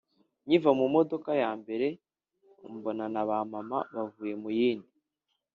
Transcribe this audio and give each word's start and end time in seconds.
Nkiva 0.45 0.71
mu 0.79 0.85
modoka 0.95 1.29
ya 1.41 1.51
mbere 1.61 1.87
mbona 2.73 3.05
na 3.13 3.23
ba 3.27 3.37
mama 3.51 3.79
bavuye 3.95 4.33
mu 4.41 4.49
yindi 4.59 4.91